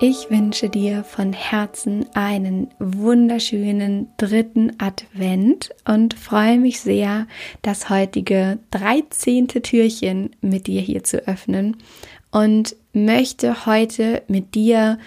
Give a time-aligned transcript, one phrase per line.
[0.00, 7.28] Ich wünsche dir von Herzen einen wunderschönen dritten Advent und freue mich sehr,
[7.62, 9.46] das heutige 13.
[9.48, 11.76] Türchen mit dir hier zu öffnen
[12.32, 14.98] und möchte heute mit dir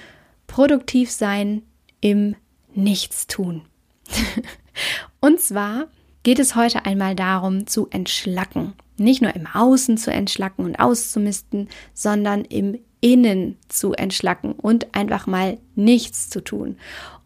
[0.47, 1.63] produktiv sein
[1.99, 2.35] im
[2.73, 3.63] Nichtstun.
[5.19, 5.87] und zwar
[6.23, 8.73] geht es heute einmal darum zu entschlacken.
[8.97, 15.27] Nicht nur im Außen zu entschlacken und auszumisten, sondern im innen zu entschlacken und einfach
[15.27, 16.77] mal nichts zu tun.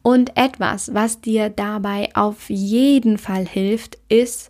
[0.01, 4.49] Und etwas, was dir dabei auf jeden Fall hilft, ist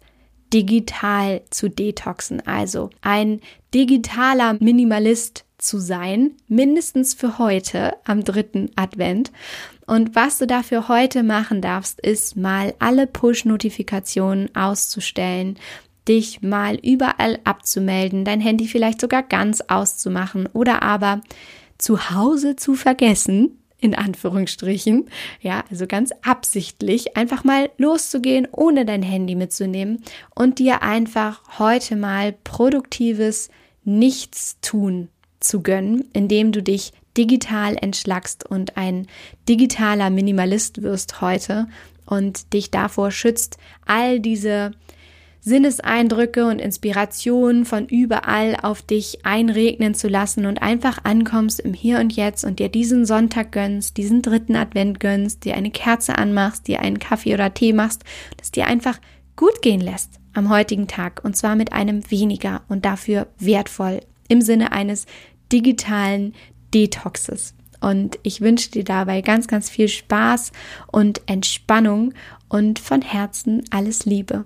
[0.54, 2.46] digital zu detoxen.
[2.46, 3.42] Also ein
[3.74, 9.32] digitaler Minimalist zu sein, mindestens für heute am dritten Advent.
[9.86, 15.58] Und was du dafür heute machen darfst, ist mal alle Push-Notifikationen auszustellen,
[16.08, 21.22] dich mal überall abzumelden, dein Handy vielleicht sogar ganz auszumachen oder aber
[21.78, 25.10] zu Hause zu vergessen, in Anführungsstrichen,
[25.42, 30.04] ja, also ganz absichtlich, einfach mal loszugehen, ohne dein Handy mitzunehmen
[30.36, 33.50] und dir einfach heute mal produktives
[33.84, 39.08] Nichtstun zu gönnen, indem du dich digital entschlackst und ein
[39.50, 41.68] digitaler Minimalist wirst heute
[42.06, 44.72] und dich davor schützt, all diese
[45.44, 52.00] Sinneseindrücke und Inspirationen von überall auf dich einregnen zu lassen und einfach ankommst im Hier
[52.00, 56.68] und Jetzt und dir diesen Sonntag gönnst, diesen dritten Advent gönnst, dir eine Kerze anmachst,
[56.68, 58.04] dir einen Kaffee oder Tee machst,
[58.38, 59.00] das dir einfach
[59.36, 64.42] gut gehen lässt am heutigen Tag und zwar mit einem weniger und dafür wertvoll im
[64.42, 65.08] Sinne eines
[65.52, 66.34] digitalen
[66.74, 67.56] Detoxes.
[67.82, 70.52] Und ich wünsche dir dabei ganz, ganz viel Spaß
[70.92, 72.14] und Entspannung
[72.48, 74.46] und von Herzen alles Liebe.